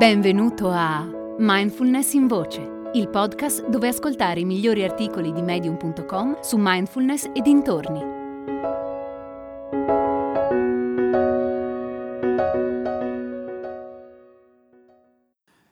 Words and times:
Benvenuto 0.00 0.70
a 0.70 1.06
Mindfulness 1.36 2.14
in 2.14 2.26
Voce, 2.26 2.90
il 2.94 3.10
podcast 3.10 3.68
dove 3.68 3.88
ascoltare 3.88 4.40
i 4.40 4.46
migliori 4.46 4.82
articoli 4.82 5.30
di 5.30 5.42
medium.com 5.42 6.40
su 6.40 6.56
mindfulness 6.58 7.24
e 7.34 7.42
dintorni. 7.42 8.00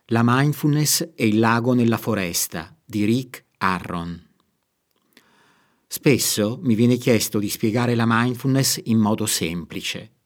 La 0.09 0.21
mindfulness 0.23 1.09
e 1.15 1.27
il 1.27 1.39
lago 1.39 1.73
nella 1.73 1.97
foresta 1.97 2.77
di 2.85 3.07
Rick 3.07 3.47
Arron. 3.57 4.29
Spesso 5.87 6.59
mi 6.63 6.75
viene 6.75 6.97
chiesto 6.97 7.39
di 7.39 7.49
spiegare 7.49 7.95
la 7.95 8.05
mindfulness 8.07 8.79
in 8.85 8.99
modo 8.99 9.25
semplice. 9.25 10.18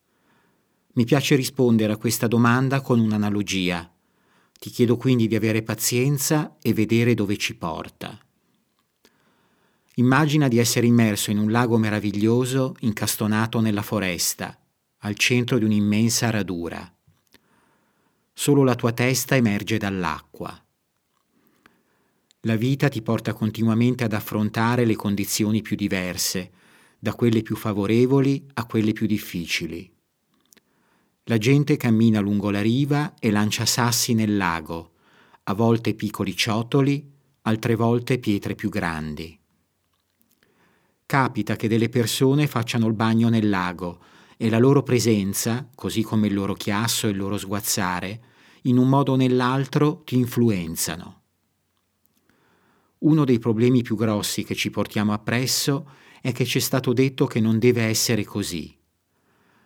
Mi 0.94 1.04
piace 1.04 1.36
rispondere 1.36 1.94
a 1.94 1.96
questa 1.96 2.26
domanda 2.26 2.82
con 2.82 3.00
un'analogia. 3.00 3.90
Ti 4.58 4.68
chiedo 4.68 4.98
quindi 4.98 5.26
di 5.26 5.34
avere 5.34 5.62
pazienza 5.62 6.58
e 6.60 6.74
vedere 6.74 7.14
dove 7.14 7.38
ci 7.38 7.56
porta. 7.56 8.18
Immagina 9.94 10.48
di 10.48 10.58
essere 10.58 10.86
immerso 10.86 11.30
in 11.30 11.38
un 11.38 11.50
lago 11.50 11.78
meraviglioso 11.78 12.76
incastonato 12.80 13.60
nella 13.60 13.80
foresta, 13.80 14.58
al 14.98 15.16
centro 15.16 15.56
di 15.56 15.64
un'immensa 15.64 16.28
radura. 16.28 16.94
Solo 18.34 18.62
la 18.62 18.74
tua 18.74 18.92
testa 18.92 19.34
emerge 19.34 19.78
dall'acqua. 19.78 20.62
La 22.40 22.56
vita 22.56 22.88
ti 22.88 23.00
porta 23.00 23.32
continuamente 23.32 24.04
ad 24.04 24.12
affrontare 24.12 24.84
le 24.84 24.96
condizioni 24.96 25.62
più 25.62 25.74
diverse, 25.74 26.50
da 26.98 27.14
quelle 27.14 27.40
più 27.42 27.56
favorevoli 27.56 28.46
a 28.54 28.66
quelle 28.66 28.92
più 28.92 29.06
difficili. 29.06 29.91
La 31.26 31.38
gente 31.38 31.76
cammina 31.76 32.18
lungo 32.18 32.50
la 32.50 32.60
riva 32.60 33.14
e 33.20 33.30
lancia 33.30 33.64
sassi 33.64 34.12
nel 34.12 34.36
lago, 34.36 34.94
a 35.44 35.54
volte 35.54 35.94
piccoli 35.94 36.34
ciottoli, 36.34 37.08
altre 37.42 37.76
volte 37.76 38.18
pietre 38.18 38.56
più 38.56 38.68
grandi. 38.68 39.38
Capita 41.06 41.54
che 41.54 41.68
delle 41.68 41.88
persone 41.88 42.48
facciano 42.48 42.88
il 42.88 42.94
bagno 42.94 43.28
nel 43.28 43.48
lago 43.48 44.00
e 44.36 44.50
la 44.50 44.58
loro 44.58 44.82
presenza, 44.82 45.68
così 45.76 46.02
come 46.02 46.26
il 46.26 46.34
loro 46.34 46.54
chiasso 46.54 47.06
e 47.06 47.10
il 47.10 47.18
loro 47.18 47.38
sguazzare, 47.38 48.22
in 48.62 48.76
un 48.76 48.88
modo 48.88 49.12
o 49.12 49.16
nell'altro 49.16 50.02
ti 50.04 50.16
influenzano. 50.16 51.20
Uno 52.98 53.24
dei 53.24 53.38
problemi 53.38 53.82
più 53.82 53.94
grossi 53.94 54.42
che 54.42 54.56
ci 54.56 54.70
portiamo 54.70 55.12
appresso 55.12 55.88
è 56.20 56.32
che 56.32 56.44
ci 56.44 56.58
è 56.58 56.60
stato 56.60 56.92
detto 56.92 57.26
che 57.26 57.38
non 57.38 57.60
deve 57.60 57.84
essere 57.84 58.24
così 58.24 58.80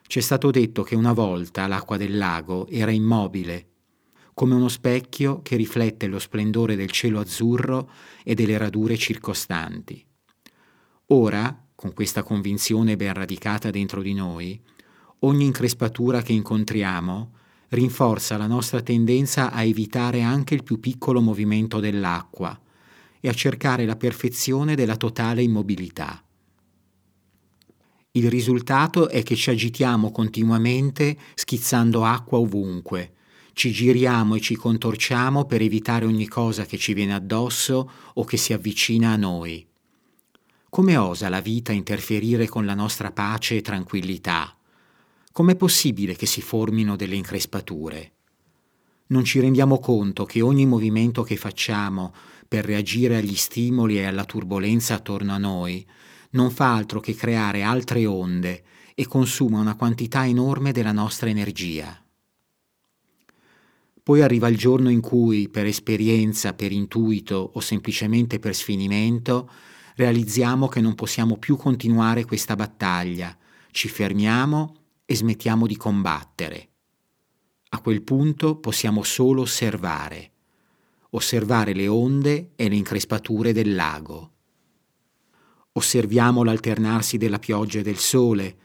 c'è 0.07 0.21
stato 0.21 0.51
detto 0.51 0.83
che 0.83 0.95
una 0.95 1.13
volta 1.13 1.67
l'acqua 1.67 1.97
del 1.97 2.17
lago 2.17 2.67
era 2.69 2.91
immobile, 2.91 3.69
come 4.35 4.55
uno 4.55 4.69
specchio 4.69 5.41
che 5.43 5.57
riflette 5.57 6.07
lo 6.07 6.19
splendore 6.19 6.77
del 6.77 6.91
cielo 6.91 7.21
azzurro 7.21 7.91
e 8.23 8.35
delle 8.35 8.59
radure 8.59 8.97
circostanti. 8.97 10.05
Ora, 11.07 11.65
con 11.75 11.93
questa 11.93 12.23
convinzione 12.23 12.97
ben 12.97 13.15
radicata 13.15 13.71
dentro 13.71 14.03
di 14.03 14.13
noi, 14.13 14.61
ogni 15.21 15.45
increspatura 15.45 16.23
che 16.23 16.33
incontriamo 16.33 17.33
rinforza 17.69 18.37
la 18.37 18.47
nostra 18.47 18.81
tendenza 18.83 19.51
a 19.51 19.63
evitare 19.63 20.23
anche 20.23 20.55
il 20.55 20.63
più 20.63 20.79
piccolo 20.81 21.21
movimento 21.21 21.81
dell'acqua 21.81 22.59
e 23.21 23.29
a 23.29 23.33
cercare 23.33 23.87
la 23.87 23.97
perfezione 23.97 24.75
della 24.75 24.97
totale 24.97 25.43
immobilità. 25.43 26.26
Il 28.17 28.31
risultato 28.31 29.11
è 29.11 29.23
che 29.23 29.37
ci 29.37 29.51
agitiamo 29.51 30.11
continuamente 30.11 31.19
schizzando 31.35 32.03
acqua 32.03 32.39
ovunque, 32.39 33.13
ci 33.53 33.71
giriamo 33.71 34.37
e 34.37 34.41
ci 34.41 34.57
contorciamo 34.57 35.45
per 35.45 35.61
evitare 35.61 36.07
ogni 36.07 36.27
cosa 36.27 36.65
che 36.65 36.79
ci 36.79 36.95
viene 36.95 37.13
addosso 37.13 37.91
o 38.15 38.25
che 38.25 38.39
si 38.39 38.55
avvicina 38.55 39.11
a 39.11 39.17
noi. 39.17 39.67
Come 40.71 40.97
osa 40.97 41.29
la 41.29 41.43
vita 41.43 41.73
interferire 41.73 42.49
con 42.49 42.65
la 42.65 42.73
nostra 42.73 43.13
pace 43.13 43.57
e 43.57 43.61
tranquillità? 43.61 44.57
Com'è 45.31 45.55
possibile 45.55 46.17
che 46.17 46.25
si 46.25 46.41
formino 46.41 46.97
delle 46.97 47.17
increspature? 47.17 48.13
Non 49.09 49.25
ci 49.25 49.41
rendiamo 49.41 49.79
conto 49.79 50.25
che 50.25 50.41
ogni 50.41 50.65
movimento 50.65 51.23
che 51.23 51.37
facciamo 51.37 52.15
per 52.49 52.65
reagire 52.65 53.19
agli 53.19 53.37
stimoli 53.37 53.99
e 53.99 54.05
alla 54.05 54.25
turbolenza 54.25 54.95
attorno 54.95 55.35
a 55.35 55.39
noi 55.39 55.87
non 56.37 56.51
fa 56.51 56.75
altro 56.75 57.01
che 57.01 57.15
creare 57.15 57.63
altre 57.63 58.07
onde 58.07 58.63
e 58.95 59.07
consuma 59.07 59.59
una 59.59 59.75
quantità 59.75 60.25
enorme 60.27 60.71
della 60.71 60.93
nostra 60.93 61.29
energia. 61.29 62.01
Poi 64.03 64.21
arriva 64.21 64.47
il 64.47 64.57
giorno 64.57 64.89
in 64.89 65.01
cui, 65.01 65.49
per 65.49 65.67
esperienza, 65.67 66.53
per 66.53 66.71
intuito 66.71 67.51
o 67.55 67.59
semplicemente 67.59 68.39
per 68.39 68.55
sfinimento, 68.55 69.51
realizziamo 69.97 70.69
che 70.69 70.81
non 70.81 70.95
possiamo 70.95 71.39
più 71.39 71.57
continuare 71.57 72.25
questa 72.25 72.55
battaglia, 72.55 73.37
ci 73.73 73.89
fermiamo 73.89 74.75
e 75.05 75.17
smettiamo 75.17 75.67
di 75.67 75.77
combattere. 75.77 76.69
A 77.71 77.81
quel 77.81 78.03
punto 78.03 78.57
possiamo 78.57 79.03
solo 79.03 79.43
osservare, 79.43 80.31
osservare 81.11 81.73
le 81.73 81.89
onde 81.89 82.53
e 82.55 82.69
le 82.69 82.77
increspature 82.77 83.53
del 83.53 83.75
lago 83.75 84.36
Osserviamo 85.77 86.43
l'alternarsi 86.43 87.19
della 87.19 87.39
pioggia 87.39 87.81
e 87.81 87.83
del 87.83 87.99
sole, 87.99 88.57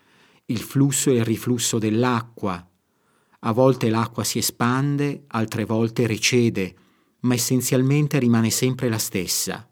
il 0.46 0.60
flusso 0.60 1.10
e 1.10 1.16
il 1.16 1.26
riflusso 1.26 1.78
dell'acqua. 1.78 2.66
A 3.40 3.52
volte 3.52 3.90
l'acqua 3.90 4.24
si 4.24 4.38
espande, 4.38 5.26
altre 5.28 5.66
volte 5.66 6.08
recede, 6.08 6.74
ma 7.22 7.34
essenzialmente 7.34 8.18
rimane 8.18 8.50
sempre 8.50 8.88
la 8.88 8.98
stessa. 8.98 9.70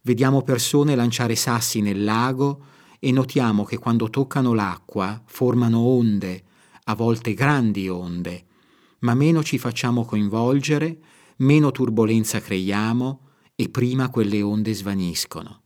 Vediamo 0.00 0.40
persone 0.40 0.94
lanciare 0.94 1.36
sassi 1.36 1.82
nel 1.82 2.02
lago 2.02 2.64
e 2.98 3.12
notiamo 3.12 3.64
che 3.64 3.76
quando 3.76 4.08
toccano 4.08 4.54
l'acqua 4.54 5.22
formano 5.26 5.80
onde, 5.80 6.42
a 6.84 6.94
volte 6.94 7.34
grandi 7.34 7.86
onde, 7.90 8.46
ma 9.00 9.12
meno 9.12 9.42
ci 9.42 9.58
facciamo 9.58 10.06
coinvolgere, 10.06 11.00
meno 11.38 11.70
turbolenza 11.70 12.40
creiamo 12.40 13.20
e 13.54 13.68
prima 13.68 14.08
quelle 14.08 14.40
onde 14.40 14.72
svaniscono. 14.72 15.63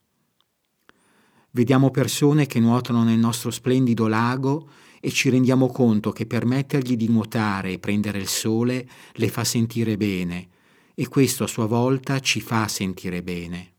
Vediamo 1.50 1.90
persone 1.90 2.46
che 2.46 2.60
nuotano 2.60 3.02
nel 3.04 3.18
nostro 3.18 3.50
splendido 3.50 4.06
lago 4.06 4.68
e 5.00 5.10
ci 5.10 5.30
rendiamo 5.30 5.68
conto 5.68 6.10
che 6.12 6.26
permettergli 6.26 6.96
di 6.96 7.08
nuotare 7.08 7.72
e 7.72 7.78
prendere 7.78 8.18
il 8.18 8.28
sole 8.28 8.88
le 9.12 9.28
fa 9.28 9.44
sentire 9.44 9.96
bene 9.96 10.48
e 10.94 11.08
questo 11.08 11.44
a 11.44 11.46
sua 11.46 11.66
volta 11.66 12.20
ci 12.20 12.40
fa 12.40 12.68
sentire 12.68 13.22
bene. 13.22 13.72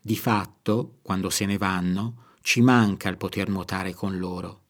Di 0.00 0.16
fatto, 0.16 0.98
quando 1.02 1.28
se 1.30 1.46
ne 1.46 1.56
vanno, 1.56 2.26
ci 2.42 2.60
manca 2.60 3.08
il 3.08 3.16
poter 3.16 3.48
nuotare 3.48 3.92
con 3.92 4.18
loro. 4.18 4.60